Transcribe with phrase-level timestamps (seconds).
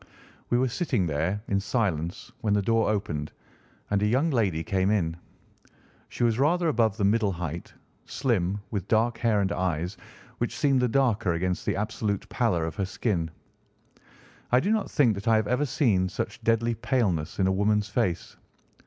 [0.49, 3.31] We were sitting there in silence when the door opened
[3.91, 5.15] and a young lady came in.
[6.09, 7.71] She was rather above the middle height,
[8.05, 9.97] slim, with dark hair and eyes,
[10.39, 13.29] which seemed the darker against the absolute pallor of her skin.
[14.51, 17.87] I do not think that I have ever seen such deadly paleness in a woman's
[17.87, 18.35] face.